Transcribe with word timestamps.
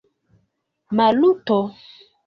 Maluto! 0.97 1.57